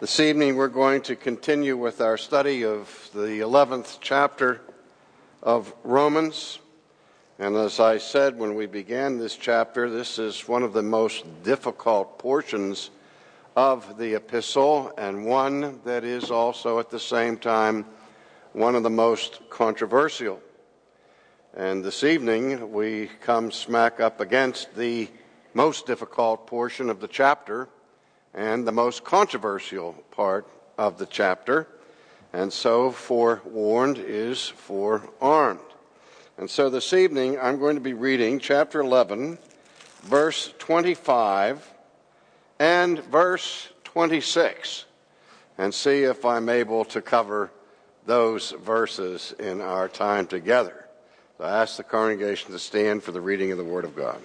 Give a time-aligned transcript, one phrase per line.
[0.00, 4.62] This evening we're going to continue with our study of the 11th chapter
[5.42, 6.58] of Romans.
[7.38, 11.42] And as I said when we began this chapter, this is one of the most
[11.42, 12.88] difficult portions
[13.54, 17.84] of the epistle and one that is also at the same time
[18.54, 20.40] one of the most controversial.
[21.52, 25.10] And this evening we come smack up against the
[25.52, 27.68] most difficult portion of the chapter
[28.34, 30.46] and the most controversial part
[30.78, 31.66] of the chapter.
[32.32, 35.60] And so, forewarned is forearmed.
[36.38, 39.38] And so, this evening, I'm going to be reading chapter 11,
[40.02, 41.68] verse 25,
[42.60, 44.84] and verse 26,
[45.58, 47.50] and see if I'm able to cover
[48.06, 50.86] those verses in our time together.
[51.38, 54.20] So I ask the congregation to stand for the reading of the Word of God.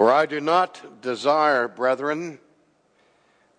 [0.00, 2.38] For I do not desire, brethren,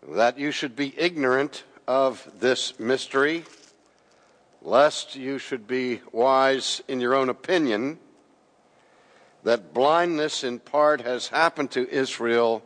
[0.01, 3.45] that you should be ignorant of this mystery,
[4.63, 7.99] lest you should be wise in your own opinion,
[9.43, 12.63] that blindness in part has happened to Israel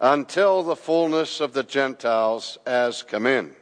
[0.00, 3.54] until the fullness of the Gentiles has come in.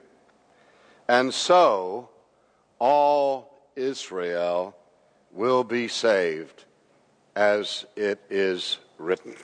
[1.09, 2.09] And so
[2.79, 4.77] all Israel
[5.33, 6.67] will be saved,
[7.35, 9.35] as it is written.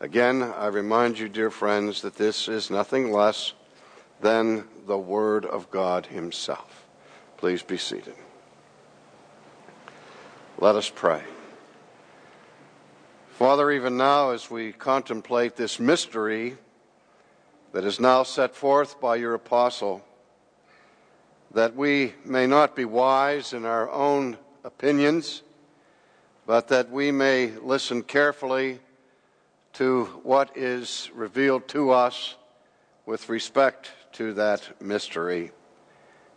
[0.00, 3.52] Again, I remind you, dear friends, that this is nothing less
[4.20, 6.86] than the Word of God Himself.
[7.36, 8.14] Please be seated.
[10.58, 11.22] Let us pray.
[13.32, 16.58] Father, even now, as we contemplate this mystery
[17.72, 20.04] that is now set forth by your apostle,
[21.52, 25.42] that we may not be wise in our own opinions
[26.50, 28.80] but that we may listen carefully
[29.72, 32.34] to what is revealed to us
[33.06, 35.52] with respect to that mystery.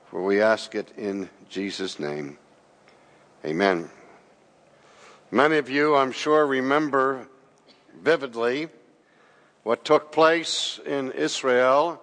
[0.06, 2.38] For we ask it in Jesus' name.
[3.44, 3.90] Amen.
[5.32, 7.28] Many of you, I'm sure, remember
[8.00, 8.68] vividly
[9.64, 12.00] what took place in Israel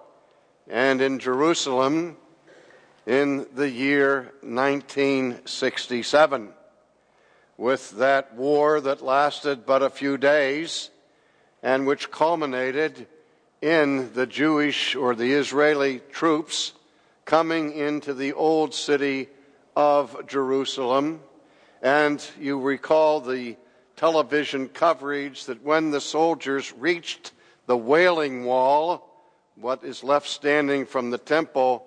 [0.67, 2.17] and in Jerusalem
[3.05, 6.55] in the year 1967
[7.61, 10.89] with that war that lasted but a few days
[11.61, 13.05] and which culminated
[13.61, 16.73] in the Jewish or the Israeli troops
[17.23, 19.29] coming into the old city
[19.75, 21.19] of Jerusalem.
[21.83, 23.57] And you recall the
[23.95, 27.31] television coverage that when the soldiers reached
[27.67, 29.07] the Wailing Wall,
[29.55, 31.85] what is left standing from the temple,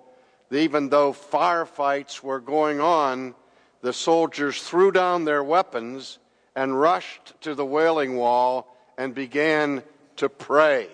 [0.51, 3.35] even though firefights were going on,
[3.85, 6.17] the soldiers threw down their weapons
[6.55, 9.83] and rushed to the Wailing Wall and began
[10.15, 10.87] to pray.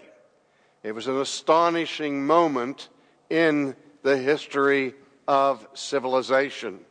[0.84, 2.90] It was an astonishing moment
[3.30, 4.94] in the history
[5.26, 6.82] of civilization.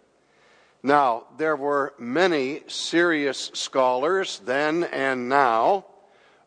[0.83, 5.85] Now, there were many serious scholars then and now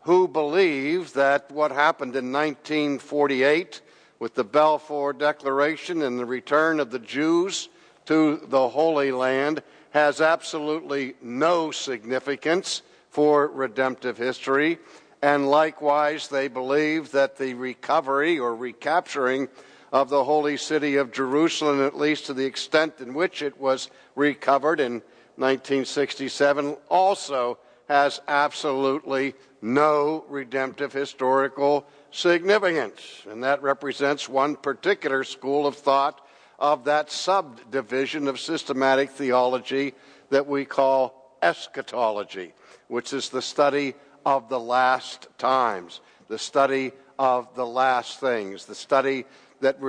[0.01, 3.81] who believe that what happened in 1948
[4.17, 7.69] with the Balfour Declaration and the return of the Jews
[8.05, 14.79] to the Holy Land has absolutely no significance for redemptive history.
[15.21, 19.47] And likewise, they believe that the recovery or recapturing
[19.91, 23.89] of the holy city of Jerusalem, at least to the extent in which it was
[24.15, 24.93] recovered in
[25.35, 33.23] 1967, also has absolutely no redemptive historical significance.
[33.29, 36.25] And that represents one particular school of thought
[36.59, 39.93] of that subdivision of systematic theology
[40.29, 42.53] that we call eschatology,
[42.87, 48.75] which is the study of the last times, the study of the last things, the
[48.75, 49.25] study
[49.59, 49.79] that,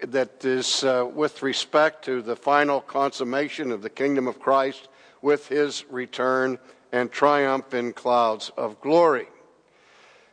[0.00, 4.88] that is uh, with respect to the final consummation of the kingdom of Christ
[5.22, 6.58] with his return
[6.92, 9.26] and triumph in clouds of glory.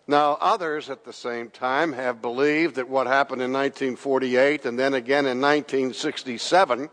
[0.06, 4.94] Now, others at the same time have believed that what happened in 1948 and then
[4.94, 6.90] again in 1967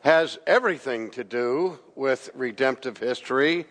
[0.00, 3.66] has everything to do with redemptive history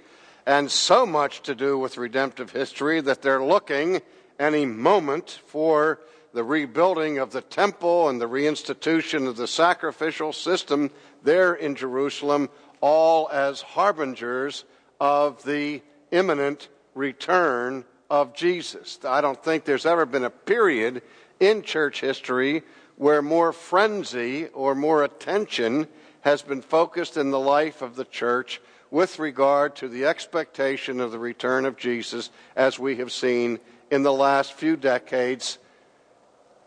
[0.45, 4.01] and so much to do with redemptive history that they're looking
[4.39, 5.99] any moment for
[6.33, 10.91] the rebuilding of the temple and the reinstitution of the sacrificial system
[11.23, 12.49] there in Jerusalem,
[12.81, 14.63] all as harbingers
[14.99, 15.81] of the
[16.11, 18.99] imminent return of Jesus.
[19.05, 21.03] I don't think there's ever been a period
[21.39, 22.63] in church history
[22.95, 25.87] where more frenzy or more attention
[26.21, 28.59] has been focused in the life of the church
[28.89, 33.59] with regard to the expectation of the return of Jesus, as we have seen
[33.91, 35.59] in the last few decades,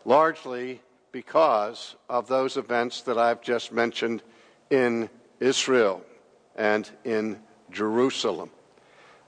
[0.05, 0.81] largely
[1.11, 4.23] because of those events that I've just mentioned
[4.69, 6.03] in Israel
[6.55, 7.39] and in
[7.71, 8.51] Jerusalem.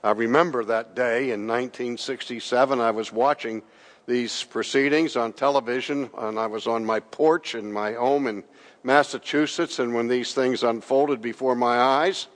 [0.06, 2.82] I remember that day in 1967.
[2.82, 3.64] I was watching
[4.06, 8.44] these proceedings on television, and I was on my porch in my home in
[8.84, 12.28] Massachusetts, and when these things unfolded before my eyes,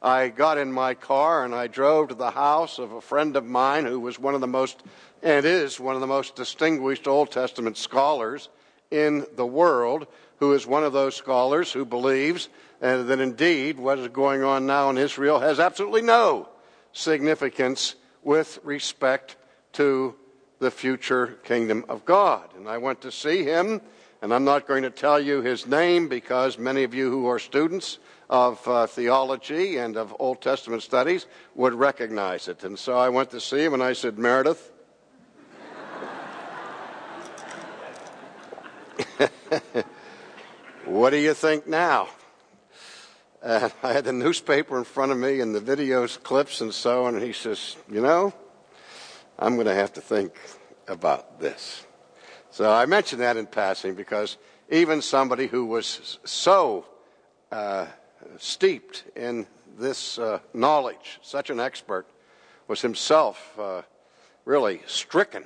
[0.00, 3.44] I got in my car and I drove to the house of a friend of
[3.44, 4.82] mine who was one of the most,
[5.22, 8.48] and is one of the most distinguished Old Testament scholars
[8.90, 10.06] in the world,
[10.38, 12.48] who is one of those scholars who believes
[12.80, 16.48] uh, that indeed what is going on now in Israel has absolutely no
[16.92, 19.36] significance with respect
[19.72, 20.14] to
[20.58, 22.50] the future kingdom of God.
[22.56, 23.80] And I went to see him,
[24.20, 27.38] and I'm not going to tell you his name because many of you who are
[27.38, 27.98] students
[28.28, 32.62] of uh, theology and of Old Testament studies would recognize it.
[32.62, 34.70] And so I went to see him, and I said, Meredith,
[40.84, 42.08] what do you think now?
[43.44, 47.14] I had the newspaper in front of me and the videos, clips, and so on.
[47.14, 48.34] And he says, You know,
[49.38, 50.34] I'm going to have to think
[50.86, 51.86] about this.
[52.50, 54.36] So I mention that in passing because
[54.70, 56.84] even somebody who was so
[57.50, 57.86] uh,
[58.36, 59.46] steeped in
[59.78, 62.06] this uh, knowledge, such an expert,
[62.68, 63.82] was himself uh,
[64.44, 65.44] really stricken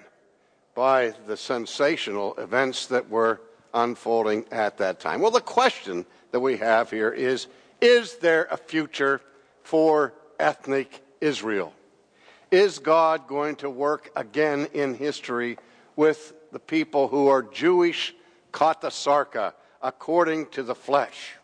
[0.74, 3.40] by the sensational events that were
[3.72, 5.20] unfolding at that time.
[5.20, 7.46] Well, the question that we have here is
[7.84, 9.20] is there a future
[9.62, 11.74] for ethnic Israel?
[12.50, 15.58] Is God going to work again in history
[15.94, 18.14] with the people who are Jewish
[18.52, 19.52] kata sarka,
[19.82, 21.34] according to the flesh?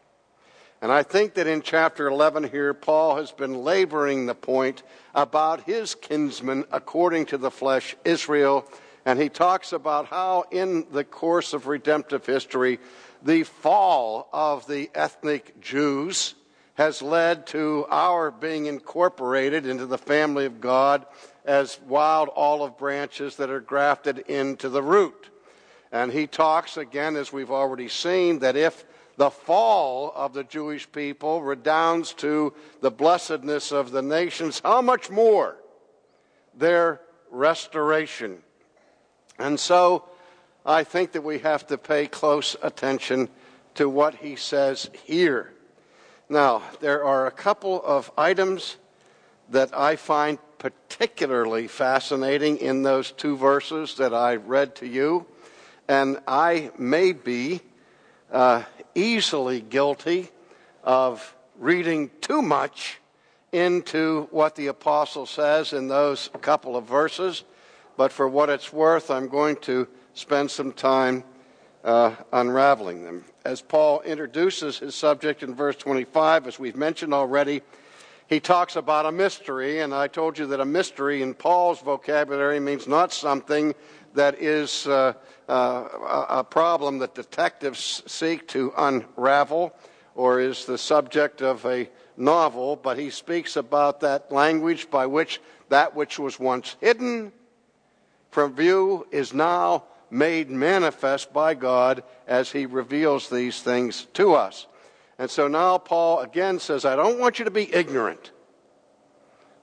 [0.80, 4.82] And I think that in chapter 11 here, Paul has been laboring the point
[5.14, 8.66] about his kinsman according to the flesh, Israel.
[9.04, 12.78] And he talks about how, in the course of redemptive history,
[13.22, 16.34] the fall of the ethnic Jews
[16.74, 21.04] has led to our being incorporated into the family of God
[21.44, 25.28] as wild olive branches that are grafted into the root.
[25.92, 28.84] And he talks again, as we've already seen, that if
[29.16, 35.10] the fall of the Jewish people redounds to the blessedness of the nations, how much
[35.10, 35.56] more
[36.54, 37.00] their
[37.30, 38.42] restoration?
[39.40, 40.04] And so
[40.66, 43.28] I think that we have to pay close attention
[43.74, 45.52] to what he says here.
[46.28, 48.76] Now, there are a couple of items
[49.48, 55.26] that I find particularly fascinating in those two verses that I read to you,
[55.88, 57.62] and I may be
[58.30, 58.62] uh,
[58.94, 60.30] easily guilty
[60.84, 63.00] of reading too much
[63.52, 67.42] into what the apostle says in those couple of verses,
[68.00, 71.22] but for what it's worth, I'm going to spend some time
[71.84, 73.26] uh, unraveling them.
[73.44, 77.60] As Paul introduces his subject in verse 25, as we've mentioned already,
[78.26, 82.58] he talks about a mystery, and I told you that a mystery in Paul's vocabulary
[82.58, 83.74] means not something
[84.14, 85.12] that is uh,
[85.46, 89.74] uh, a problem that detectives seek to unravel
[90.14, 91.86] or is the subject of a
[92.16, 95.38] novel, but he speaks about that language by which
[95.68, 97.30] that which was once hidden
[98.30, 104.66] from view is now made manifest by God as he reveals these things to us.
[105.18, 108.32] And so now Paul again says, I don't want you to be ignorant,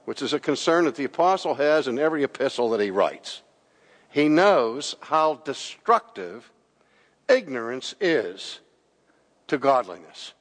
[0.05, 3.41] which is a concern that the apostle has in every epistle that he writes.
[4.09, 6.51] He knows how destructive
[7.27, 8.59] ignorance is
[9.47, 10.33] to godliness.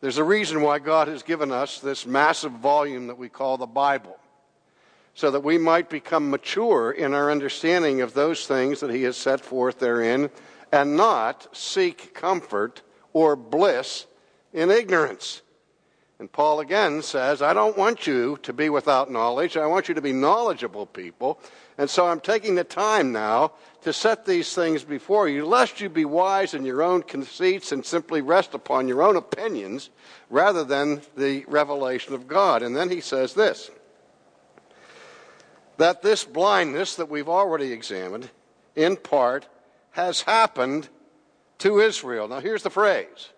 [0.00, 3.66] There's a reason why God has given us this massive volume that we call the
[3.66, 4.18] Bible
[5.14, 9.16] so that we might become mature in our understanding of those things that He has
[9.16, 10.30] set forth therein,
[10.72, 14.06] and not seek comfort or bliss
[14.52, 15.42] in ignorance.
[16.18, 19.56] And Paul again says, I don't want you to be without knowledge.
[19.56, 21.40] I want you to be knowledgeable people.
[21.76, 23.52] And so I'm taking the time now
[23.82, 27.84] to set these things before you, lest you be wise in your own conceits and
[27.84, 29.90] simply rest upon your own opinions
[30.30, 32.62] rather than the revelation of God.
[32.62, 33.72] And then he says this
[35.82, 38.30] that this blindness that we've already examined,
[38.76, 39.48] in part,
[39.90, 40.88] has happened
[41.58, 42.28] to Israel.
[42.28, 43.30] Now, here's the phrase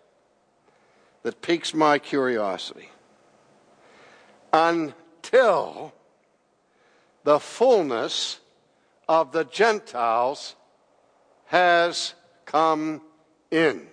[1.23, 2.91] that piques my curiosity
[4.53, 5.95] until
[7.23, 8.41] the fullness
[9.09, 10.55] of the Gentiles
[11.47, 12.13] has
[12.45, 13.01] come
[13.51, 13.87] in.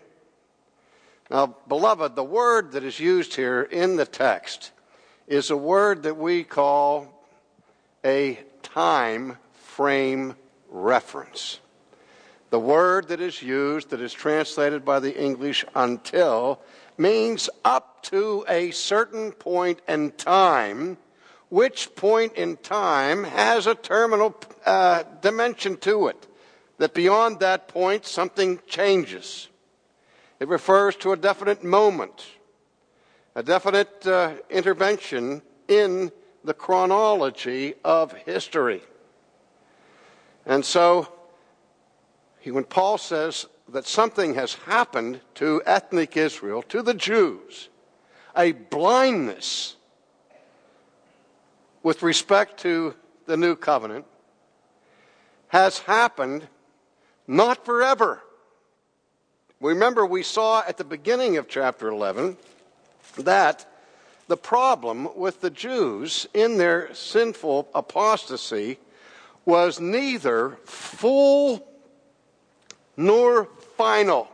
[1.29, 4.71] Now, beloved, the word that is used here in the text
[5.25, 7.20] is a word that we call
[8.05, 10.35] a time frame
[10.69, 11.59] reference.
[12.49, 16.59] The word that is used, that is translated by the English until,
[16.97, 20.97] means up to a certain point in time,
[21.49, 26.27] which point in time has a terminal uh, dimension to it.
[26.77, 29.47] That beyond that point, something changes.
[30.39, 32.25] It refers to a definite moment,
[33.35, 36.11] a definite uh, intervention in
[36.43, 38.81] the chronology of history.
[40.45, 41.07] And so,
[42.43, 47.69] when Paul says that something has happened to ethnic Israel, to the Jews,
[48.35, 49.75] a blindness
[51.83, 52.95] with respect to
[53.25, 54.05] the new covenant,
[55.49, 56.47] has happened
[57.27, 58.21] not forever.
[59.59, 62.37] Remember, we saw at the beginning of chapter 11
[63.19, 63.70] that
[64.27, 68.77] the problem with the Jews in their sinful apostasy
[69.45, 71.67] was neither full
[72.95, 73.45] nor
[73.77, 74.27] final.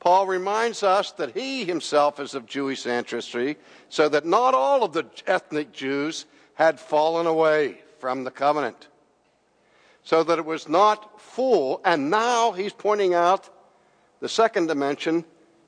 [0.00, 3.56] Paul reminds us that he himself is of Jewish ancestry,
[3.88, 6.24] so that not all of the ethnic Jews
[6.54, 8.88] had fallen away from the covenant.
[10.04, 13.48] So that it was not full, and now he's pointing out
[14.20, 15.24] the second dimension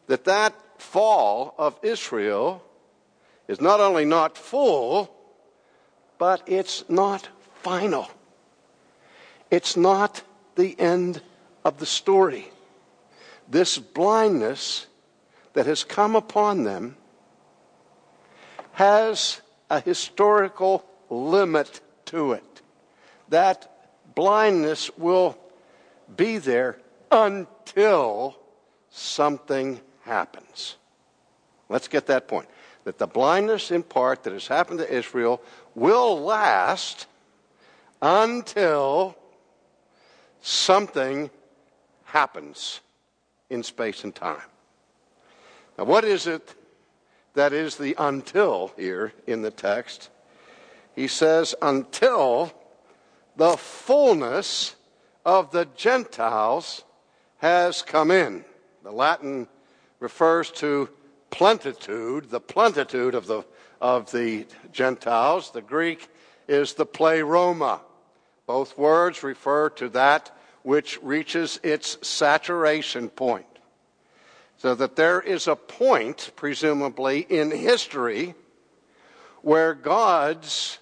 [0.06, 2.62] that that fall of Israel
[3.50, 5.12] is not only not full,
[6.19, 7.28] but it's not
[7.62, 8.09] final.
[9.50, 10.23] It's not
[10.54, 11.21] the end
[11.64, 12.47] of the story.
[13.49, 14.87] This blindness
[15.54, 16.97] that has come upon them
[18.75, 22.62] has a historical limit to it.
[23.30, 23.69] That
[24.14, 25.37] blindness will
[26.16, 26.78] be there
[27.11, 28.38] until
[28.90, 30.76] something happens.
[31.69, 32.49] Let's get that point.
[32.90, 35.40] That the blindness in part that has happened to Israel
[35.76, 37.06] will last
[38.02, 39.16] until
[40.40, 41.30] something
[42.02, 42.80] happens
[43.49, 44.42] in space and time.
[45.78, 46.56] Now, what is it
[47.35, 50.11] that is the until here in the text?
[50.97, 52.52] He says, until
[53.37, 54.75] the fullness
[55.25, 56.82] of the Gentiles
[57.38, 58.44] has come in.
[58.82, 59.47] The Latin
[60.00, 60.88] refers to
[61.30, 63.44] plentitude, the plentitude of the,
[63.80, 65.50] of the Gentiles.
[65.50, 66.08] The Greek
[66.49, 67.80] is the pleroma.
[68.46, 73.46] Both words refer to that which reaches its saturation point.
[74.58, 78.34] So that there is a point, presumably, in history
[79.42, 80.78] where God's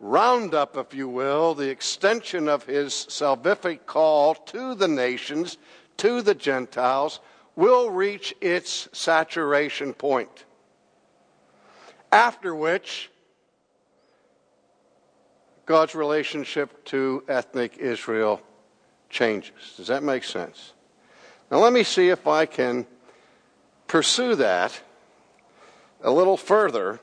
[0.00, 5.56] roundup, if you will, the extension of his salvific call to the nations,
[5.96, 7.20] to the Gentiles
[7.56, 10.44] will reach its saturation point.
[12.12, 13.10] After which,
[15.64, 18.40] God's relationship to ethnic Israel
[19.10, 19.74] changes.
[19.76, 20.72] Does that make sense?
[21.50, 22.86] Now, let me see if I can
[23.88, 24.80] pursue that
[26.02, 27.00] a little further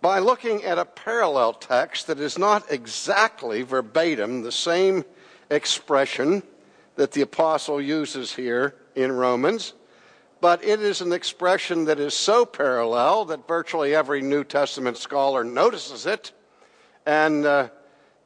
[0.00, 5.04] by looking at a parallel text that is not exactly verbatim the same
[5.50, 6.42] expression
[6.96, 9.74] that the apostle uses here in Romans,
[10.40, 15.44] but it is an expression that is so parallel that virtually every New Testament scholar
[15.44, 16.32] notices it
[17.06, 17.68] and uh,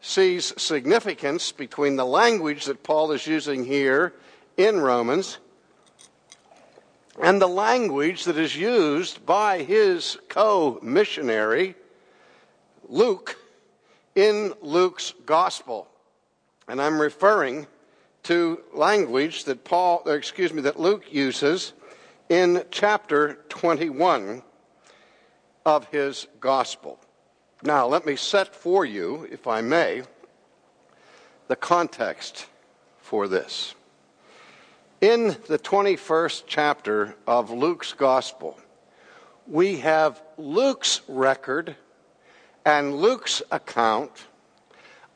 [0.01, 4.15] sees significance between the language that Paul is using here
[4.57, 5.39] in Romans
[7.21, 11.75] and the language that is used by his co missionary,
[12.89, 13.37] Luke,
[14.15, 15.87] in Luke's gospel.
[16.67, 17.67] And I'm referring
[18.25, 21.73] to language that Paul, excuse me, that Luke uses
[22.29, 24.43] in chapter 21
[25.67, 26.99] of his gospel.
[27.63, 30.03] Now, let me set for you, if I may,
[31.49, 32.47] the context
[33.01, 33.75] for this.
[35.01, 38.59] In the 21st chapter of Luke's gospel,
[39.47, 41.77] we have Luke's record
[42.65, 44.13] and Luke's account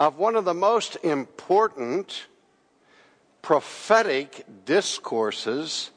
[0.00, 2.26] of one of the most important
[3.46, 5.92] prophetic discourses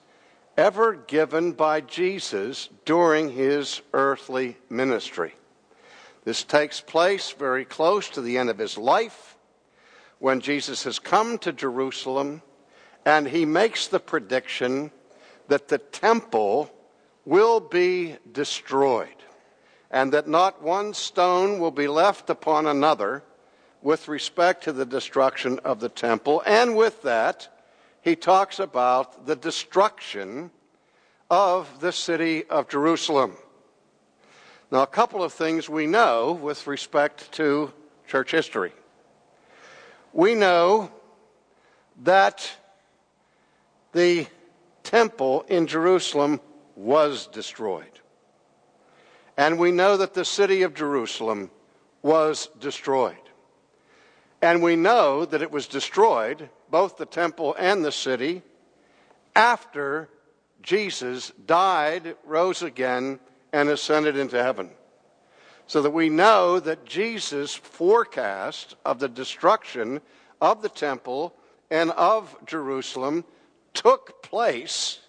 [0.55, 5.33] ever given by Jesus during his earthly ministry.
[6.25, 9.35] This takes place very close to the end of his life
[10.19, 12.43] when Jesus has come to Jerusalem
[13.03, 14.91] and he makes the prediction
[15.47, 16.69] that the temple
[17.25, 19.23] will be destroyed
[19.89, 23.23] and that not one stone will be left upon another
[23.81, 27.47] with respect to the destruction of the temple, and with that,
[28.01, 30.51] he talks about the destruction
[31.29, 33.35] of the city of Jerusalem.
[34.71, 37.73] Now, a couple of things we know with respect to
[38.07, 38.71] church history.
[40.13, 40.91] We know
[42.03, 42.49] that
[43.93, 44.27] the
[44.83, 46.39] temple in Jerusalem
[46.75, 47.85] was destroyed.
[49.37, 51.49] And we know that the city of Jerusalem
[52.01, 53.15] was destroyed.
[54.41, 58.41] And we know that it was destroyed, both the temple and the city,
[59.35, 60.09] after
[60.61, 63.19] Jesus died, rose again,
[63.51, 64.69] and ascended into heaven.
[65.67, 70.01] So that we know that Jesus' forecast of the destruction
[70.41, 71.33] of the temple
[71.69, 73.25] and of Jerusalem
[73.73, 74.99] took place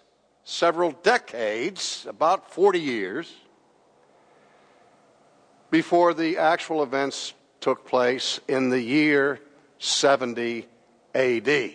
[0.43, 3.33] several decades, about 40 years,
[5.69, 9.39] before the actual events took place in the year
[9.79, 10.67] 70
[11.15, 11.71] AD.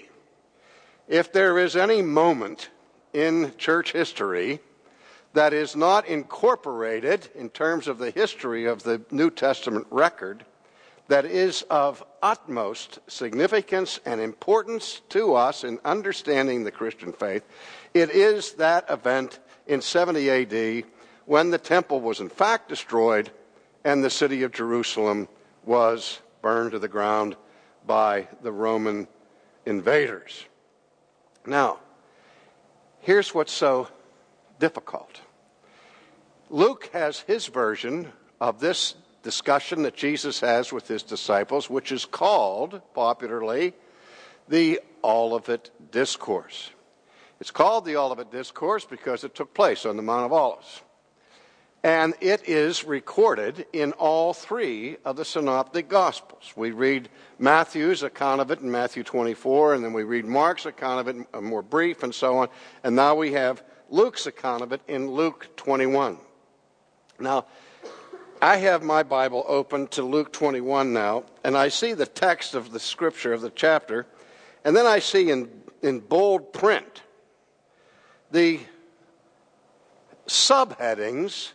[1.08, 2.68] If there is any moment
[3.12, 4.60] in church history
[5.32, 10.44] that is not incorporated in terms of the history of the New Testament record,
[11.08, 17.44] that is of utmost significance and importance to us in understanding the Christian faith,
[17.94, 20.84] it is that event in 70 AD
[21.26, 23.30] when the temple was in fact destroyed
[23.84, 25.28] and the city of Jerusalem
[25.66, 27.36] was burned to the ground
[27.86, 29.08] by the Roman
[29.66, 30.46] invaders.
[31.44, 31.80] Now,
[33.00, 33.88] here's what's so
[34.58, 35.20] difficult
[36.48, 42.04] Luke has his version of this discussion that Jesus has with his disciples, which is
[42.04, 43.74] called popularly
[44.48, 46.70] the Olivet Discourse.
[47.40, 50.82] It's called the Olivet Discourse because it took place on the Mount of Olives.
[51.86, 56.52] And it is recorded in all three of the synoptic gospels.
[56.56, 61.06] We read Matthew's account of it in Matthew 24, and then we read Mark's account
[61.06, 62.48] of it, uh, more brief, and so on.
[62.82, 66.18] And now we have Luke's account of it in Luke 21.
[67.20, 67.46] Now,
[68.42, 72.72] I have my Bible open to Luke 21 now, and I see the text of
[72.72, 74.08] the scripture of the chapter,
[74.64, 75.48] and then I see in,
[75.82, 77.02] in bold print
[78.32, 78.58] the
[80.26, 81.52] subheadings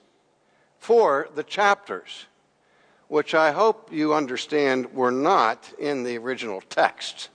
[0.82, 2.26] for the chapters,
[3.08, 7.30] which I hope you understand were not in the original text.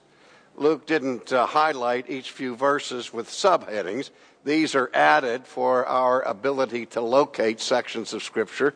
[0.57, 4.09] Luke didn't uh, highlight each few verses with subheadings.
[4.43, 8.73] These are added for our ability to locate sections of Scripture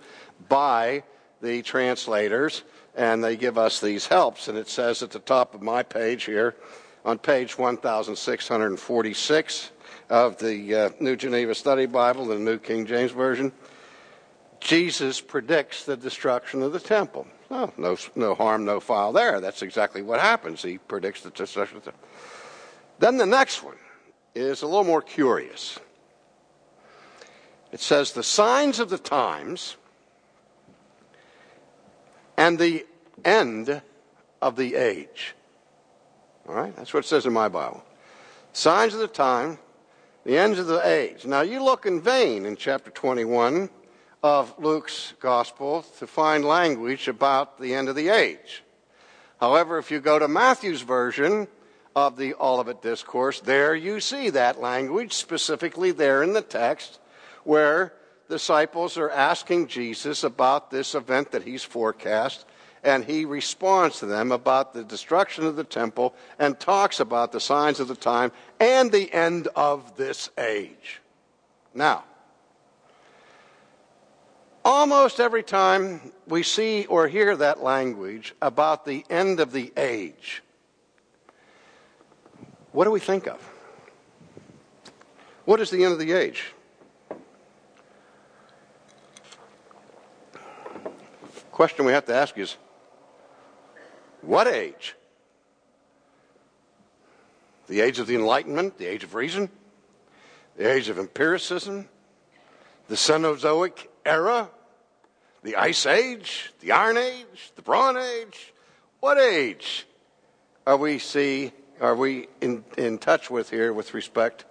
[0.47, 1.03] by
[1.41, 2.63] the translators,
[2.95, 4.47] and they give us these helps.
[4.47, 6.55] And it says at the top of my page here,
[7.03, 9.71] on page 1646
[10.09, 13.51] of the uh, New Geneva Study Bible, the New King James Version,
[14.61, 17.27] Jesus predicts the destruction of the temple.
[17.49, 17.73] No,
[18.15, 19.41] no harm, no foul there.
[19.41, 20.61] That's exactly what happens.
[20.61, 22.07] He predicts the destruction of the temple.
[22.99, 23.75] Then the next one
[24.33, 25.77] is a little more curious.
[27.71, 29.75] It says, The signs of the times
[32.37, 32.85] and the
[33.25, 33.81] end
[34.41, 35.35] of the age.
[36.47, 36.75] All right?
[36.75, 37.83] That's what it says in my Bible.
[38.53, 39.57] Signs of the time,
[40.23, 41.25] the ends of the age.
[41.25, 43.69] Now, you look in vain in chapter 21
[44.23, 48.63] of Luke's gospel to find language about the end of the age.
[49.39, 51.47] However, if you go to Matthew's version
[51.95, 56.99] of the Olivet Discourse, there you see that language specifically there in the text
[57.43, 57.93] where
[58.29, 62.45] disciples are asking Jesus about this event that he's forecast,
[62.83, 67.39] and he responds to them about the destruction of the temple and talks about the
[67.39, 71.01] signs of the time and the end of this age.
[71.73, 72.03] Now,
[74.63, 80.43] Almost every time we see or hear that language about the end of the age,
[82.71, 83.39] what do we think of?
[85.45, 86.53] What is the end of the age?
[91.51, 92.55] Question we have to ask is
[94.21, 94.95] what age?
[97.67, 99.49] The age of the Enlightenment, the age of reason,
[100.55, 101.89] the age of empiricism,
[102.87, 104.49] the Cenozoic era,
[105.43, 108.53] the Ice Age, the Iron Age, the Bronze Age?
[108.99, 109.87] What age
[110.67, 114.45] are we see are we in, in touch with here with respect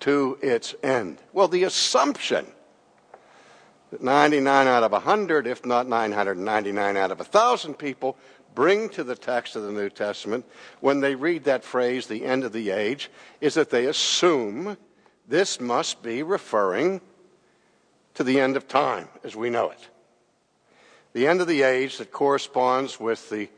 [0.00, 1.18] to its end?
[1.34, 2.46] Well, the assumption
[3.90, 8.16] that 99 out of 100, if not 999 out of 1,000 people,
[8.54, 10.46] bring to the text of the New Testament
[10.80, 13.10] when they read that phrase, the end of the age,
[13.40, 14.78] is that they assume
[15.28, 17.00] this must be referring
[18.14, 19.88] to the end of time as we know it.
[21.12, 23.48] The end of the age that corresponds with the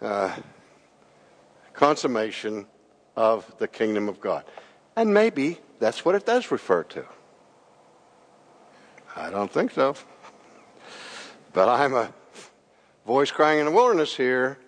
[0.00, 0.34] uh,
[1.72, 2.66] consummation
[3.16, 4.44] of the kingdom of God.
[4.94, 7.04] And maybe that's what it does refer to.
[9.16, 9.94] I don't think so.
[11.52, 12.12] But I'm a
[13.06, 14.58] voice crying in the wilderness here,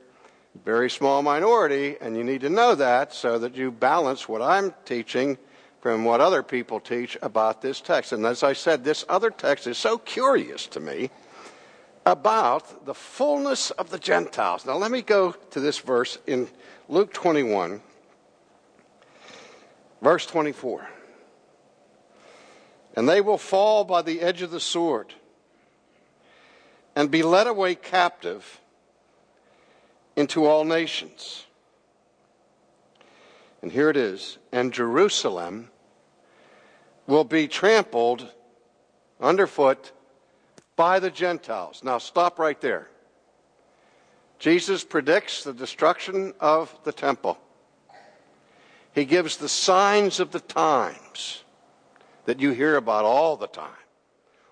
[0.64, 4.74] very small minority, and you need to know that so that you balance what I'm
[4.84, 5.38] teaching
[5.80, 8.12] from what other people teach about this text.
[8.12, 11.10] And as I said, this other text is so curious to me
[12.04, 14.64] about the fullness of the Gentiles.
[14.64, 16.48] Now, let me go to this verse in
[16.88, 17.80] Luke 21,
[20.02, 20.88] verse 24.
[22.96, 25.14] And they will fall by the edge of the sword
[26.96, 28.60] and be led away captive
[30.16, 31.44] into all nations.
[33.62, 34.38] And here it is.
[34.52, 35.70] And Jerusalem
[37.06, 38.30] will be trampled
[39.20, 39.92] underfoot
[40.76, 41.82] by the Gentiles.
[41.82, 42.88] Now, stop right there.
[44.38, 47.38] Jesus predicts the destruction of the temple.
[48.94, 51.42] He gives the signs of the times
[52.26, 53.72] that you hear about all the time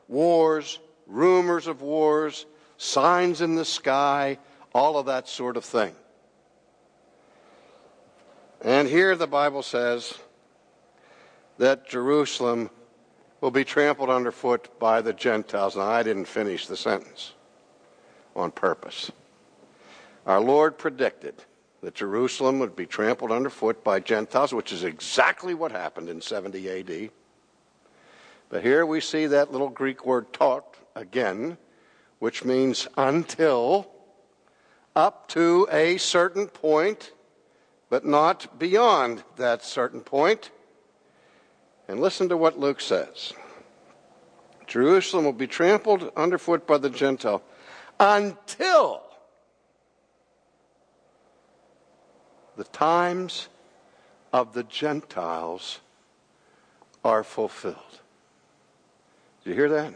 [0.08, 4.38] wars, rumors of wars, signs in the sky,
[4.72, 5.94] all of that sort of thing.
[8.62, 10.14] And here the Bible says
[11.58, 12.70] that Jerusalem
[13.40, 15.76] will be trampled underfoot by the Gentiles.
[15.76, 17.32] Now, I didn't finish the sentence
[18.34, 19.12] on purpose.
[20.26, 21.34] Our Lord predicted
[21.82, 26.68] that Jerusalem would be trampled underfoot by Gentiles, which is exactly what happened in 70
[26.68, 27.10] AD.
[28.48, 31.58] But here we see that little Greek word taught again,
[32.18, 33.88] which means until,
[34.94, 37.12] up to a certain point,
[37.88, 40.50] but not beyond that certain point.
[41.88, 43.32] And listen to what Luke says
[44.66, 47.42] Jerusalem will be trampled underfoot by the Gentile
[48.00, 49.02] until
[52.56, 53.48] the times
[54.32, 55.80] of the Gentiles
[57.04, 58.00] are fulfilled.
[59.44, 59.94] Do you hear that?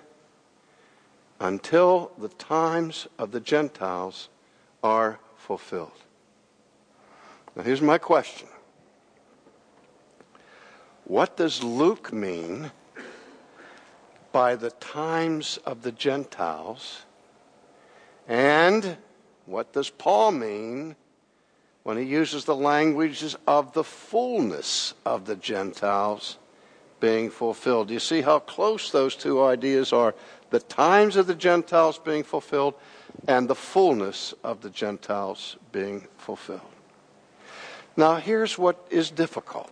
[1.41, 4.29] Until the times of the Gentiles
[4.83, 5.91] are fulfilled.
[7.57, 8.49] Now, here's my question
[11.05, 12.71] What does Luke mean
[14.33, 17.03] by the times of the Gentiles?
[18.29, 18.97] And
[19.47, 20.95] what does Paul mean
[21.83, 26.39] when he uses the languages of the fullness of the Gentiles
[27.01, 27.89] being fulfilled?
[27.89, 30.15] Do you see how close those two ideas are?
[30.51, 32.75] The times of the Gentiles being fulfilled
[33.27, 36.70] and the fullness of the Gentiles being fulfilled.
[38.01, 39.71] Now, here's what is difficult.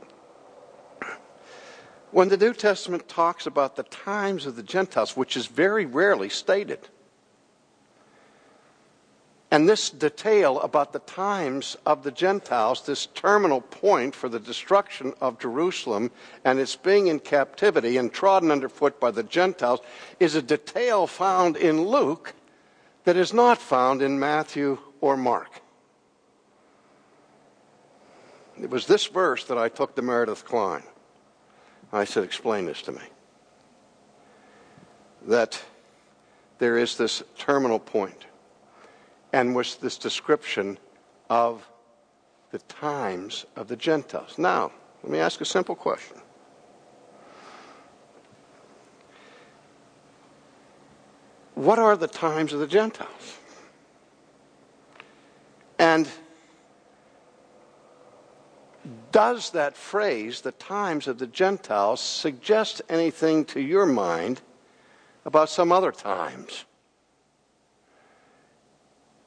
[2.11, 6.29] When the New Testament talks about the times of the Gentiles, which is very rarely
[6.29, 6.91] stated,
[9.51, 15.15] and this detail about the times of the Gentiles, this terminal point for the destruction
[15.23, 16.11] of Jerusalem
[16.45, 19.81] and its being in captivity and trodden underfoot by the Gentiles,
[20.21, 22.35] is a detail found in Luke
[23.05, 25.63] that is not found in Matthew or Mark.
[28.63, 30.83] It was this verse that I took to Meredith Kline.
[31.93, 33.03] I said, Explain this to me.
[35.27, 35.63] That
[36.59, 38.27] there is this terminal point
[39.33, 40.79] and was this description
[41.29, 41.69] of
[42.51, 44.39] the times of the Gentiles.
[44.39, 46.17] Now, let me ask a simple question.
[51.55, 53.39] What are the times of the Gentiles?
[55.79, 56.09] And
[59.13, 64.41] does that phrase, the times of the Gentiles, suggest anything to your mind
[65.25, 66.65] about some other times?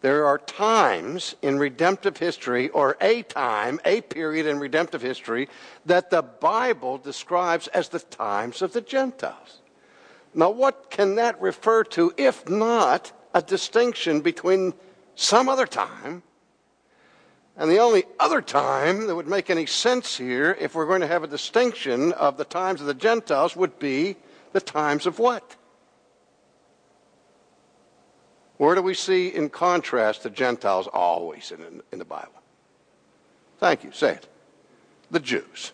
[0.02, 5.48] There are times in redemptive history, or a time, a period in redemptive history,
[5.86, 9.62] that the Bible describes as the times of the Gentiles.
[10.34, 14.74] Now, what can that refer to if not a distinction between
[15.16, 16.24] some other time
[17.58, 21.08] and the only other time that would make any sense here, if we're going to
[21.08, 24.16] have a distinction of the times of the Gentiles, would be
[24.54, 25.56] the times of what?
[28.58, 32.42] Where do we see, in contrast, the Gentiles always in, in the Bible?
[33.58, 33.92] Thank you.
[33.92, 34.28] Say it.
[35.10, 35.72] The Jews.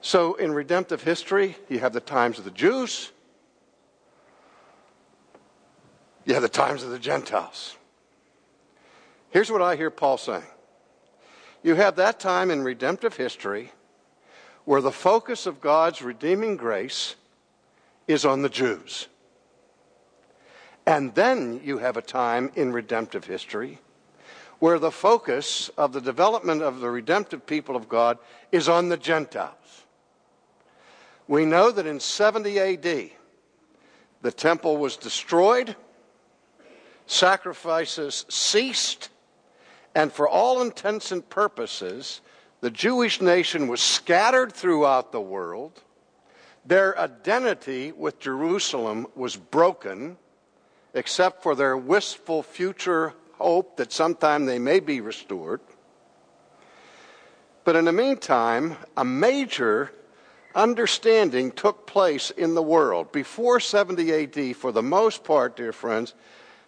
[0.00, 3.10] So, in redemptive history, you have the times of the Jews,
[6.24, 7.76] you have the times of the Gentiles.
[9.36, 10.46] Here's what I hear Paul saying
[11.62, 13.70] you have that time in redemptive history
[14.64, 17.16] where the focus of God's redeeming grace
[18.08, 19.08] is on the Jews.
[20.86, 23.78] And then you have a time in redemptive history
[24.58, 28.16] where the focus of the development of the redemptive people of God
[28.52, 29.84] is on the Gentiles.
[31.28, 33.10] We know that in 70 AD,
[34.22, 35.76] the temple was destroyed,
[37.04, 39.10] sacrifices ceased,
[39.96, 42.20] and for all intents and purposes,
[42.60, 45.82] the Jewish nation was scattered throughout the world.
[46.66, 50.18] Their identity with Jerusalem was broken,
[50.92, 55.62] except for their wistful future hope that sometime they may be restored.
[57.64, 59.92] But in the meantime, a major
[60.54, 63.12] understanding took place in the world.
[63.12, 66.12] Before 70 AD, for the most part, dear friends,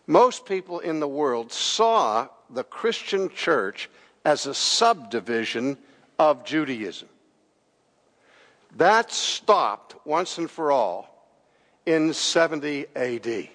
[0.06, 3.88] most people in the world saw the Christian church
[4.24, 5.78] as a subdivision
[6.18, 7.08] of Judaism.
[8.76, 11.28] That stopped once and for all
[11.86, 13.48] in 70 AD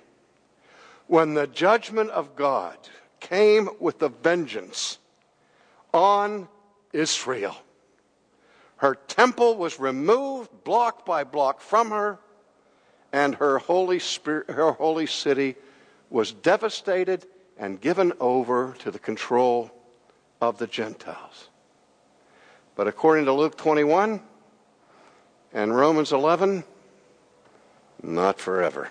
[1.08, 2.77] when the judgment of God
[3.19, 4.97] came with a vengeance
[5.93, 6.47] on
[6.91, 7.56] Israel.
[8.77, 12.19] Her temple was removed block by block from her,
[13.12, 15.56] and her holy, spirit, her holy city
[16.10, 17.25] was devastated
[17.58, 19.72] and given over to the control
[20.42, 21.50] of the Gentiles.
[22.76, 24.22] But according to Luke 21
[25.54, 26.63] and Romans 11,
[28.02, 28.89] not forever.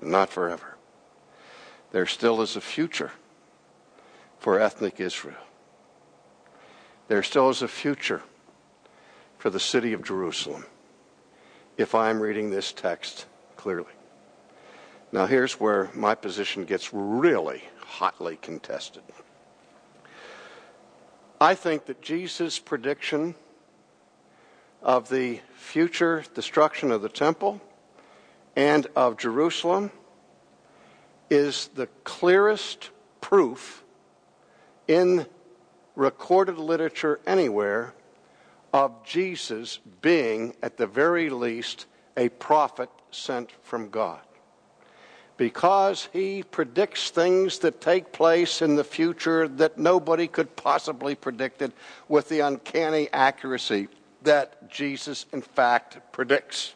[0.00, 0.76] Not forever.
[1.92, 3.12] There still is a future
[4.38, 5.36] for ethnic Israel.
[7.08, 8.22] There still is a future
[9.38, 10.64] for the city of Jerusalem,
[11.76, 13.92] if I'm reading this text clearly.
[15.12, 19.02] Now, here's where my position gets really hotly contested.
[21.40, 23.34] I think that Jesus' prediction
[24.82, 27.60] of the future destruction of the temple
[28.54, 29.90] and of Jerusalem
[31.28, 33.82] is the clearest proof
[34.86, 35.26] in
[35.96, 37.94] recorded literature anywhere
[38.72, 44.20] of Jesus being, at the very least, a prophet sent from God
[45.40, 51.62] because he predicts things that take place in the future that nobody could possibly predict
[51.62, 51.72] it
[52.08, 53.88] with the uncanny accuracy
[54.22, 56.74] that Jesus, in fact, predicts.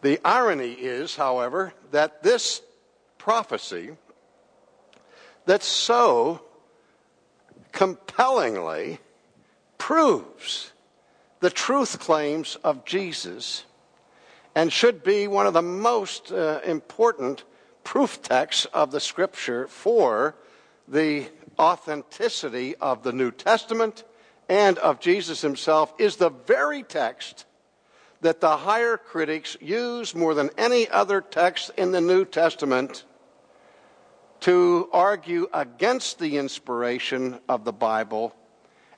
[0.00, 2.62] The irony is, however, that this
[3.18, 3.90] prophecy
[5.44, 6.40] that so
[7.72, 9.00] compellingly
[9.76, 10.72] proves
[11.40, 13.66] the truth claims of Jesus
[14.54, 17.44] and should be one of the most uh, important
[17.82, 20.36] proof texts of the scripture for
[20.88, 21.26] the
[21.58, 24.04] authenticity of the New Testament
[24.48, 27.46] and of Jesus himself is the very text
[28.20, 33.04] that the higher critics use more than any other text in the New Testament
[34.40, 38.34] to argue against the inspiration of the Bible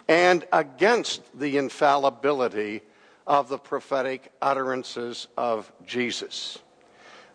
[0.09, 2.83] and against the infallibility
[3.27, 6.59] of the prophetic utterances of Jesus.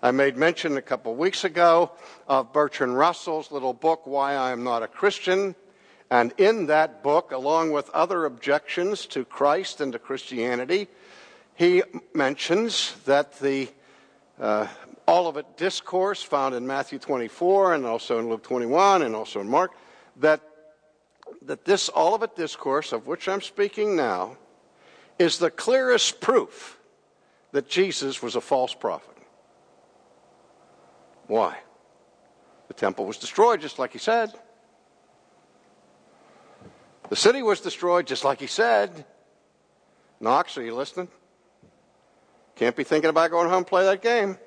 [0.01, 1.91] I made mention a couple weeks ago
[2.27, 5.53] of Bertrand Russell's little book, Why I Am Not a Christian.
[6.09, 10.87] And in that book, along with other objections to Christ and to Christianity,
[11.55, 13.69] he mentions that the
[14.39, 14.67] uh,
[15.07, 19.71] Olivet discourse found in Matthew 24 and also in Luke 21 and also in Mark,
[20.17, 20.41] that,
[21.43, 24.37] that this Olivet discourse of which I'm speaking now
[25.21, 26.79] is the clearest proof
[27.51, 29.15] that Jesus was a false prophet.
[31.27, 31.57] Why?
[32.67, 34.33] The temple was destroyed just like he said.
[37.09, 39.05] The city was destroyed just like he said.
[40.19, 41.09] Knox, are you listening?
[42.55, 44.37] Can't be thinking about going home and play that game.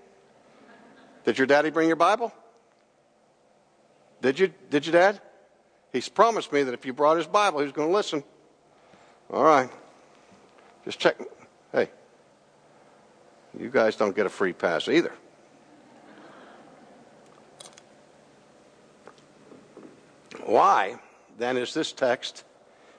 [1.24, 2.32] Did your daddy bring your Bible?
[4.20, 4.52] Did you?
[4.70, 5.20] Did your dad?
[5.92, 8.24] He's promised me that if you brought his Bible, he was going to listen.
[9.30, 9.70] All right.
[10.84, 11.16] Just check.
[11.72, 11.88] Hey,
[13.58, 15.12] you guys don't get a free pass either.
[20.44, 20.96] Why,
[21.38, 22.44] then, is this text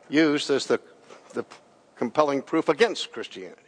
[0.10, 0.80] used as the,
[1.34, 1.46] the
[1.96, 3.62] compelling proof against Christianity?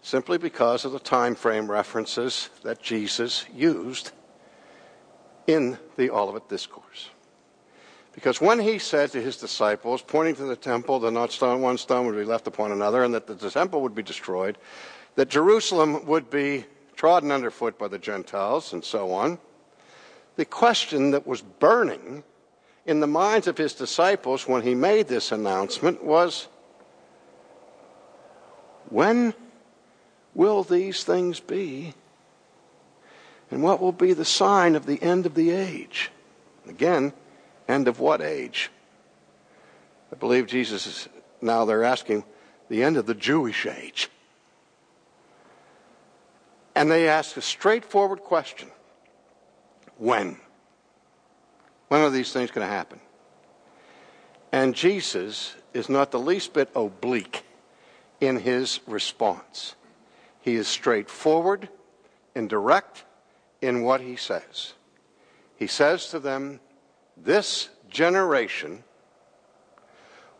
[0.00, 4.12] Simply because of the time frame references that Jesus used
[5.46, 7.10] in the Olivet Discourse.
[8.12, 11.78] Because when he said to his disciples, pointing to the temple, that not stone, one
[11.78, 14.58] stone would be left upon another, and that the temple would be destroyed,
[15.14, 19.38] that Jerusalem would be trodden underfoot by the Gentiles, and so on,
[20.36, 22.22] the question that was burning
[22.86, 26.48] in the minds of his disciples when he made this announcement was
[28.88, 29.32] when
[30.34, 31.94] will these things be?
[33.50, 36.10] And what will be the sign of the end of the age?
[36.68, 37.12] Again,
[37.68, 38.70] end of what age?
[40.12, 41.08] I believe Jesus is
[41.40, 42.24] now they're asking
[42.68, 44.08] the end of the Jewish age.
[46.74, 48.70] And they ask a straightforward question
[49.98, 50.38] When?
[51.88, 53.00] When are these things going to happen?
[54.50, 57.44] And Jesus is not the least bit oblique
[58.20, 59.74] in his response.
[60.40, 61.68] He is straightforward
[62.34, 63.04] and direct
[63.60, 64.74] in what he says.
[65.56, 66.60] He says to them,
[67.16, 68.84] This generation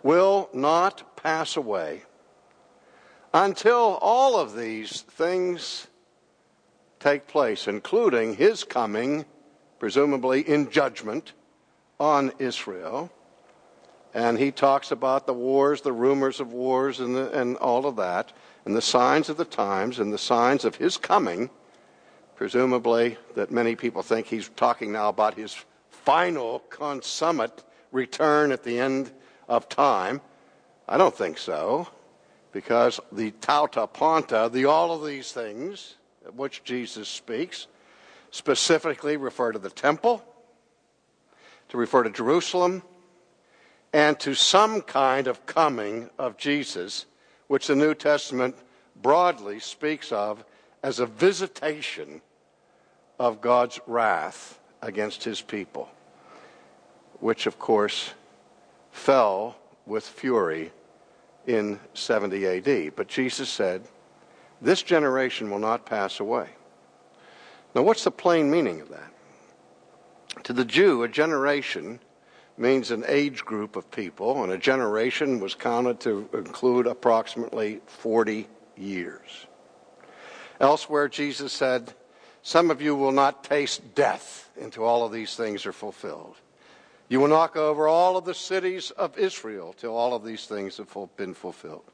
[0.02, 2.02] will not pass away
[3.32, 5.86] until all of these things
[6.98, 9.24] take place, including his coming,
[9.78, 11.32] presumably in judgment,
[11.98, 13.10] on Israel.
[14.14, 17.96] And he talks about the wars, the rumors of wars, and, the, and all of
[17.96, 18.32] that,
[18.64, 21.48] and the signs of the times, and the signs of his coming.
[22.36, 25.56] Presumably, that many people think he's talking now about his
[26.04, 27.62] final consummate
[27.92, 29.10] return at the end
[29.48, 30.20] of time.
[30.88, 31.88] I don't think so,
[32.52, 35.94] because the tauta panta, the all of these things
[36.26, 37.66] of which Jesus speaks,
[38.30, 40.24] specifically refer to the temple,
[41.68, 42.82] to refer to Jerusalem,
[43.92, 47.06] and to some kind of coming of Jesus,
[47.46, 48.56] which the New Testament
[49.00, 50.44] broadly speaks of
[50.82, 52.22] as a visitation
[53.18, 55.88] of God's wrath against his people,
[57.20, 58.12] which, of course,
[58.90, 60.72] fell with fury
[61.46, 62.96] in 70 AD.
[62.96, 63.82] But Jesus said,
[64.60, 66.48] This generation will not pass away.
[67.74, 70.44] Now, what's the plain meaning of that?
[70.44, 72.00] To the Jew, a generation
[72.58, 78.46] means an age group of people, and a generation was counted to include approximately 40
[78.76, 79.46] years.
[80.60, 81.94] Elsewhere, Jesus said,
[82.42, 86.36] Some of you will not taste death until all of these things are fulfilled.
[87.08, 90.78] You will knock over all of the cities of Israel till all of these things
[90.78, 91.84] have been fulfilled.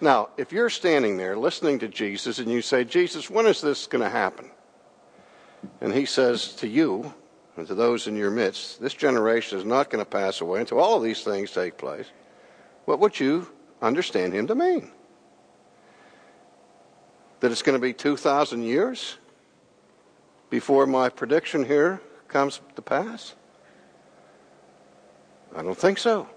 [0.00, 3.86] Now, if you're standing there listening to Jesus and you say, Jesus, when is this
[3.86, 4.50] going to happen?
[5.80, 7.14] And he says to you,
[7.56, 10.80] and to those in your midst, this generation is not going to pass away until
[10.80, 12.06] all of these things take place,
[12.84, 13.48] what would you
[13.80, 14.90] understand him to mean?
[17.40, 19.18] That it's going to be 2,000 years
[20.52, 23.34] before my prediction here comes to pass?
[25.56, 26.28] I don't think so.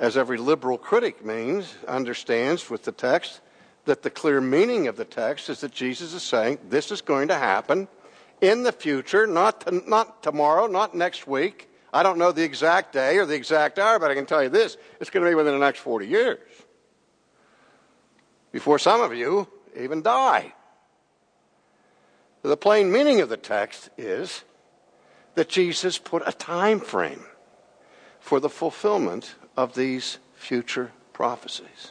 [0.00, 3.40] As every liberal critic means, understands with the text,
[3.84, 7.28] that the clear meaning of the text is that Jesus is saying this is going
[7.28, 7.86] to happen
[8.40, 11.70] in the future, not, to, not tomorrow, not next week.
[11.92, 14.48] I don't know the exact day or the exact hour, but I can tell you
[14.48, 16.40] this it's going to be within the next 40 years.
[18.50, 20.54] Before some of you even die.
[22.46, 24.44] The plain meaning of the text is
[25.34, 27.24] that Jesus put a time frame
[28.20, 31.90] for the fulfillment of these future prophecies.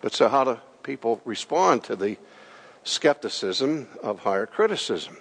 [0.00, 2.16] But so, how do people respond to the
[2.84, 5.16] skepticism of higher criticism.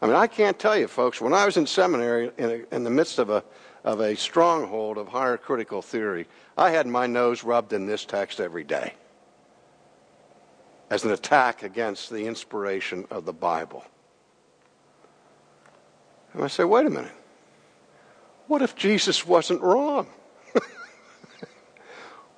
[0.00, 2.84] I mean, I can't tell you, folks, when I was in seminary in, a, in
[2.84, 3.42] the midst of a,
[3.82, 8.38] of a stronghold of higher critical theory, I had my nose rubbed in this text
[8.38, 8.92] every day
[10.90, 13.84] as an attack against the inspiration of the Bible.
[16.32, 17.12] And I say, wait a minute.
[18.46, 20.06] What if Jesus wasn't wrong?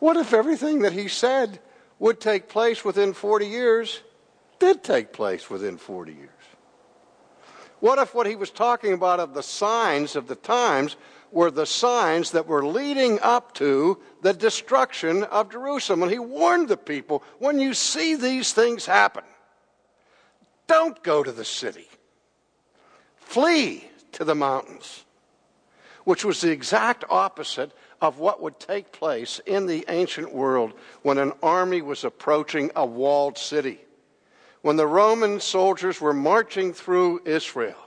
[0.00, 1.60] what if everything that he said
[1.98, 4.00] would take place within 40 years
[4.58, 6.30] did take place within 40 years?
[7.80, 10.96] What if what he was talking about of the signs of the times
[11.32, 16.02] were the signs that were leading up to the destruction of Jerusalem?
[16.02, 19.24] And he warned the people when you see these things happen,
[20.66, 21.88] don't go to the city,
[23.16, 25.04] flee to the mountains,
[26.04, 31.18] which was the exact opposite of what would take place in the ancient world when
[31.18, 33.80] an army was approaching a walled city
[34.62, 37.78] when the Roman soldiers were marching through Israel,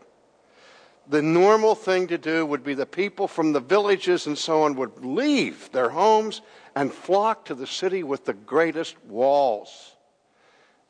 [1.07, 4.75] the normal thing to do would be the people from the villages and so on
[4.75, 6.41] would leave their homes
[6.75, 9.95] and flock to the city with the greatest walls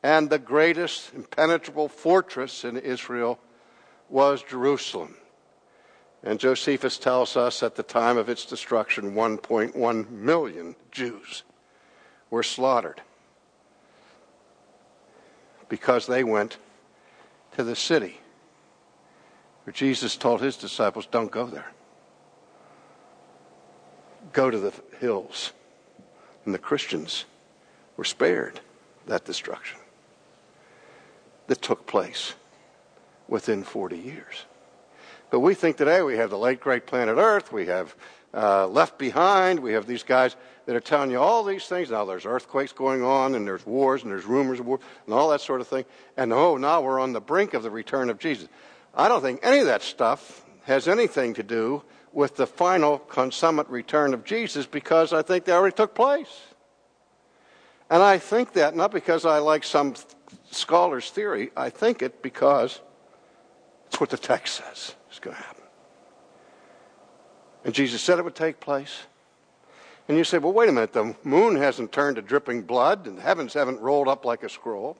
[0.02, 3.38] and the greatest impenetrable fortress in Israel
[4.10, 5.16] was Jerusalem.
[6.22, 11.42] And Josephus tells us at the time of its destruction, 1.1 million Jews
[12.30, 13.00] were slaughtered
[15.68, 16.58] because they went
[17.56, 18.20] to the city
[19.64, 21.70] where Jesus told his disciples, Don't go there.
[24.32, 25.52] Go to the hills.
[26.44, 27.24] And the Christians
[27.96, 28.60] were spared
[29.06, 29.78] that destruction
[31.46, 32.34] that took place
[33.28, 34.44] within 40 years.
[35.30, 37.94] But we think today we have the late great planet Earth, we have
[38.32, 40.36] uh, Left Behind, we have these guys
[40.66, 41.90] that are telling you all these things.
[41.90, 45.30] Now there's earthquakes going on, and there's wars, and there's rumors of war, and all
[45.30, 45.84] that sort of thing.
[46.16, 48.48] And oh, now we're on the brink of the return of Jesus.
[48.96, 51.82] I don't think any of that stuff has anything to do
[52.12, 56.40] with the final consummate return of Jesus because I think they already took place.
[57.90, 59.94] And I think that not because I like some
[60.50, 62.80] scholar's theory, I think it because
[63.86, 65.64] it's what the text says is going to happen.
[67.64, 69.02] And Jesus said it would take place.
[70.06, 73.18] And you say, well, wait a minute, the moon hasn't turned to dripping blood and
[73.18, 74.98] the heavens haven't rolled up like a scroll.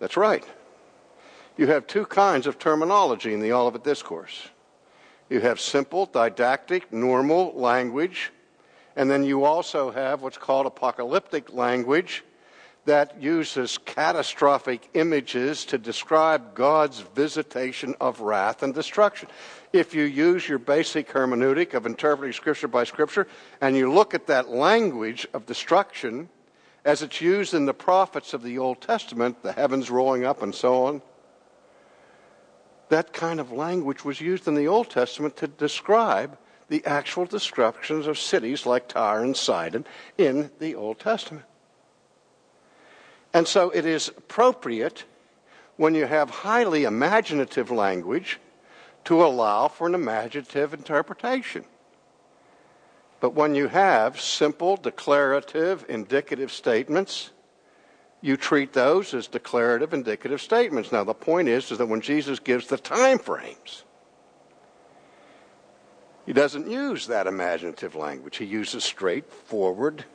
[0.00, 0.44] That's right.
[1.56, 4.48] You have two kinds of terminology in the Olivet Discourse.
[5.30, 8.32] You have simple, didactic, normal language,
[8.96, 12.24] and then you also have what's called apocalyptic language
[12.86, 19.28] that uses catastrophic images to describe God's visitation of wrath and destruction.
[19.72, 23.26] If you use your basic hermeneutic of interpreting Scripture by Scripture
[23.60, 26.28] and you look at that language of destruction
[26.84, 30.54] as it's used in the prophets of the Old Testament, the heavens rolling up and
[30.54, 31.02] so on,
[32.88, 36.36] that kind of language was used in the Old Testament to describe
[36.68, 41.44] the actual destructions of cities like Tyre and Sidon in the Old Testament.
[43.32, 45.04] And so it is appropriate
[45.76, 48.38] when you have highly imaginative language
[49.04, 51.64] to allow for an imaginative interpretation.
[53.20, 57.30] But when you have simple, declarative, indicative statements,
[58.24, 60.90] you treat those as declarative, indicative statements.
[60.90, 63.84] Now, the point is, is that when Jesus gives the time frames,
[66.24, 68.38] he doesn't use that imaginative language.
[68.38, 70.06] He uses straightforward,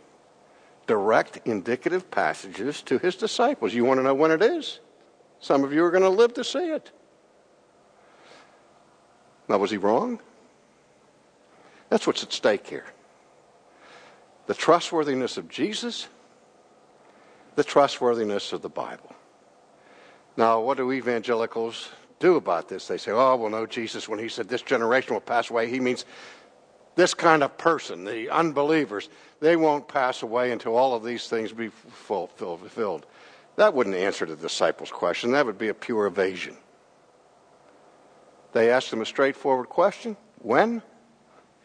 [0.87, 3.75] direct, indicative passages to his disciples.
[3.75, 4.79] You want to know when it is?
[5.39, 6.89] Some of you are going to live to see it.
[9.47, 10.19] Now, was he wrong?
[11.89, 12.87] That's what's at stake here.
[14.47, 16.07] The trustworthiness of Jesus
[17.59, 19.13] the trustworthiness of the Bible.
[20.37, 21.89] Now, what do evangelicals
[22.19, 22.87] do about this?
[22.87, 25.81] They say, oh, well, no, Jesus, when he said this generation will pass away, he
[25.81, 26.05] means
[26.95, 29.09] this kind of person, the unbelievers,
[29.41, 33.05] they won't pass away until all of these things be fulfilled.
[33.57, 35.33] That wouldn't answer the disciples' question.
[35.33, 36.55] That would be a pure evasion.
[38.53, 40.81] They asked them a straightforward question when?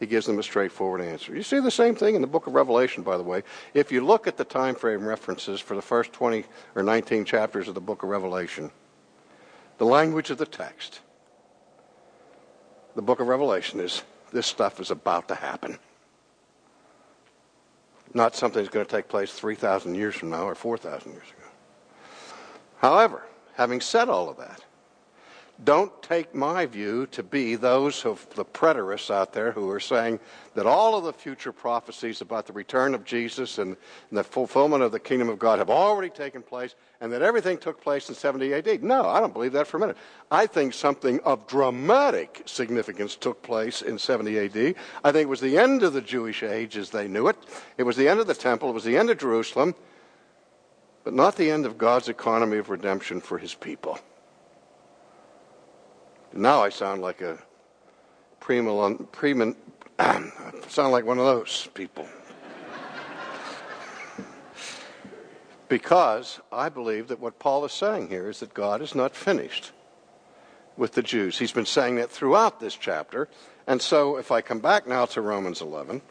[0.01, 1.35] He gives them a straightforward answer.
[1.35, 3.43] You see the same thing in the book of Revelation, by the way.
[3.75, 7.69] If you look at the time frame references for the first 20 or 19 chapters
[7.69, 8.71] of the book of Revelation,
[9.79, 11.01] the language of the text,
[12.97, 15.79] the book of Revelation is this stuff is about to happen.
[18.13, 21.49] Not something that's going to take place 3,000 years from now or 4,000 years ago.
[22.79, 23.23] However,
[23.55, 24.61] having said all of that,
[25.63, 30.19] don't take my view to be those of the preterists out there who are saying
[30.55, 33.77] that all of the future prophecies about the return of Jesus and,
[34.11, 37.81] the fulfillment of the kingdom of God have already taken place and that everything took
[37.81, 38.83] place in 70 AD.
[38.83, 39.97] No, I don't believe that for a minute.
[40.31, 44.75] I think something of dramatic significance took place in 70 AD.
[45.05, 47.37] I think it was the end of the Jewish age as they knew it.
[47.79, 48.71] It was the end of the temple.
[48.71, 49.75] It was the end of Jerusalem,
[51.05, 53.99] but not the end of God's economy of redemption for his people.
[56.37, 57.39] Now I sound like a
[58.41, 59.55] preman
[60.69, 62.09] sound like one of those people.
[65.69, 69.71] because I believe that what Paul is saying here is that God is not finished
[70.77, 71.39] with the Jews.
[71.39, 73.29] He's been saying that throughout this chapter.
[73.69, 76.03] And so if I come back now to Romans 11,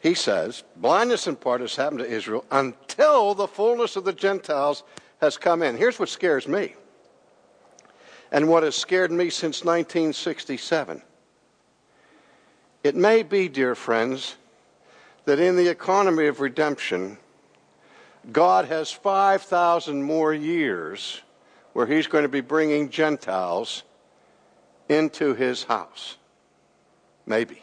[0.00, 4.84] he says, blindness in part has happened to Israel until the fullness of the Gentiles
[5.20, 5.76] has come in.
[5.76, 6.74] Here's what scares me
[8.30, 11.02] and what has scared me since 1967.
[12.82, 14.36] It may be, dear friends,
[15.24, 17.18] that in the economy of redemption,
[18.32, 21.20] God has 5,000 more years
[21.72, 23.82] where He's going to be bringing Gentiles
[24.88, 26.16] into His house.
[27.26, 27.62] Maybe.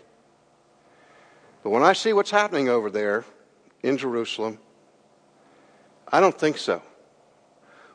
[1.64, 3.24] But when I see what's happening over there
[3.82, 4.59] in Jerusalem,
[6.11, 6.82] I don't think so.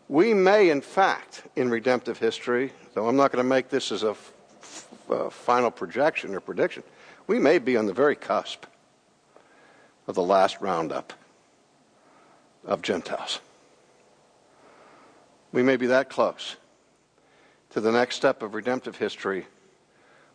[0.09, 4.03] We may, in fact, in redemptive history, though I'm not going to make this as
[4.03, 4.17] a
[5.11, 6.83] uh, final projection or prediction,
[7.27, 8.65] we may be on the very cusp
[10.07, 11.13] of the last roundup
[12.65, 13.41] of Gentiles.
[15.53, 16.57] We may be that close
[17.71, 19.47] to the next step of redemptive history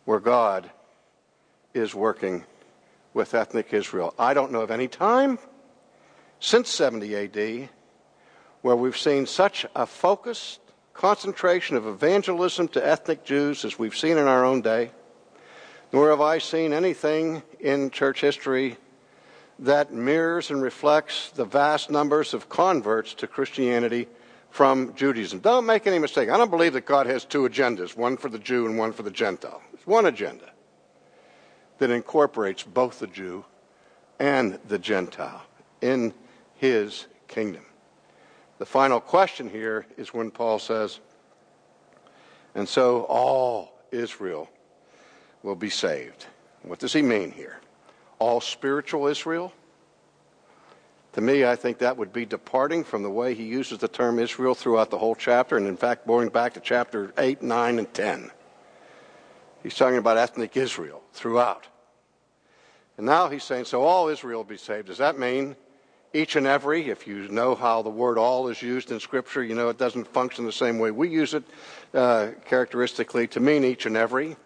[0.04, 0.70] where God
[1.72, 2.44] is working
[3.12, 4.14] with ethnic Israel.
[4.18, 5.38] I don't know of any time
[6.38, 7.68] since 70 AD
[8.64, 10.58] where we've seen such a focused,
[10.94, 14.90] concentration of evangelism to ethnic Jews as we've seen in our own day,
[15.92, 18.78] nor have I seen anything in church history
[19.58, 24.08] that mirrors and reflects the vast numbers of converts to Christianity
[24.48, 25.40] from Judaism.
[25.40, 26.30] Don't make any mistake.
[26.30, 29.02] I don't believe that God has two agendas, one for the Jew and one for
[29.02, 29.60] the Gentile.
[29.74, 30.50] It's one agenda
[31.76, 33.44] that incorporates both the Jew
[34.18, 35.42] and the Gentile
[35.82, 36.14] in
[36.54, 37.66] his kingdom.
[38.58, 41.00] The final question here is when Paul says,
[42.54, 44.48] and so all Israel
[45.42, 46.26] will be saved.
[46.62, 47.60] What does he mean here?
[48.18, 49.52] All spiritual Israel?
[51.14, 54.18] To me, I think that would be departing from the way he uses the term
[54.18, 57.94] Israel throughout the whole chapter, and in fact, going back to chapter 8, 9, and
[57.94, 58.30] 10.
[59.62, 61.66] He's talking about ethnic Israel throughout.
[62.96, 64.86] And now he's saying, so all Israel will be saved.
[64.88, 65.56] Does that mean
[66.14, 66.88] each and every?
[66.88, 70.06] If you know how the word all is used in Scripture, you know it doesn't
[70.06, 71.44] function the same way we use it
[71.92, 74.36] uh, characteristically to mean each and every.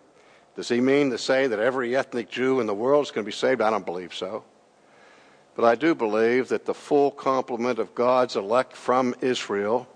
[0.57, 3.29] Does he mean to say that every ethnic Jew in the world is going to
[3.29, 3.61] be saved?
[3.61, 4.43] I don't believe so.
[5.55, 9.87] But I do believe that the full complement of God's elect from Israel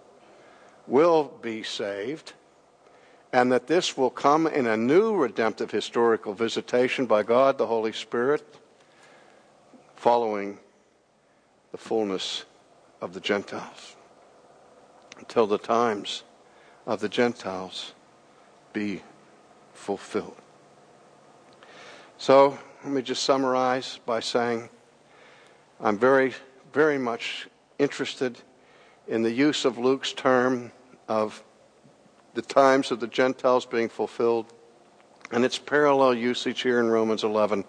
[0.87, 2.35] will be saved
[3.33, 7.93] and that this will come in a new redemptive historical visitation by God the Holy
[7.93, 8.45] Spirit
[9.97, 10.59] following
[11.73, 12.45] the fullness
[13.01, 13.97] of the Gentiles
[15.19, 16.23] until the times
[16.87, 17.95] of the Gentiles
[18.73, 19.03] be
[19.73, 20.37] fulfilled.
[22.19, 24.69] So, let me just summarize by saying
[25.81, 26.35] I'm very,
[26.73, 27.49] very much
[27.79, 28.39] interested
[29.09, 30.71] in the use of Luke's term
[31.09, 31.43] of
[32.35, 34.53] the times of the Gentiles being fulfilled,
[35.33, 37.65] and its parallel usage here in Romans 11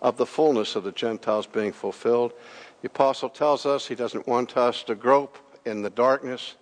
[0.00, 2.32] of the fullness of the Gentiles being fulfilled.
[2.80, 6.54] The apostle tells us he doesn't want us to grope in the darkness,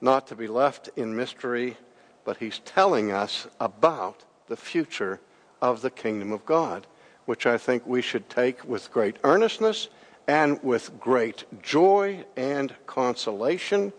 [0.00, 1.76] not to be left in mystery,
[2.24, 5.20] but he's telling us about the future
[5.60, 6.86] of the kingdom of God,
[7.26, 9.88] which I think we should take with great earnestness
[10.26, 13.92] and with great joy and consolation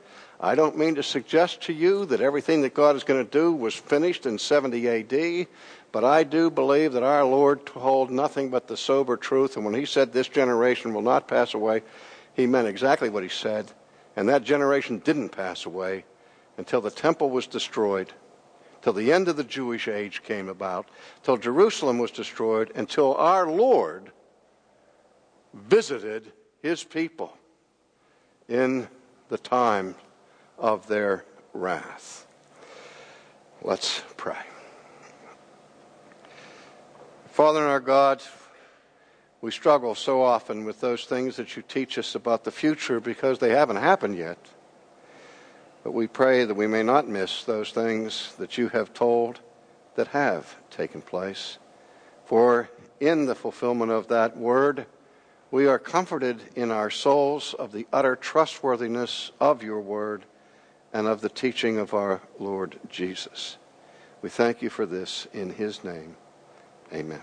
[0.43, 3.53] I don't mean to suggest to you that everything that God is going to do
[3.53, 5.47] was finished in 70 AD,
[5.91, 9.55] but I do believe that our Lord told nothing but the sober truth.
[9.55, 11.83] And when he said this generation will not pass away,
[12.33, 13.71] he meant exactly what he said.
[14.15, 16.05] And that generation didn't pass away
[16.57, 18.11] until the temple was destroyed,
[18.81, 20.89] till the end of the Jewish age came about,
[21.21, 24.11] till Jerusalem was destroyed, until our Lord
[25.53, 26.31] visited
[26.63, 27.37] his people
[28.47, 28.87] in
[29.29, 29.93] the time
[30.61, 32.27] of their wrath.
[33.63, 34.37] Let's pray.
[37.31, 38.21] Father and our God,
[39.41, 43.39] we struggle so often with those things that you teach us about the future because
[43.39, 44.37] they haven't happened yet.
[45.83, 49.39] But we pray that we may not miss those things that you have told
[49.95, 51.57] that have taken place.
[52.25, 54.85] For in the fulfillment of that word,
[55.49, 60.23] we are comforted in our souls of the utter trustworthiness of your word
[60.93, 63.57] and of the teaching of our Lord Jesus.
[64.21, 66.15] We thank you for this in his name.
[66.93, 67.21] Amen.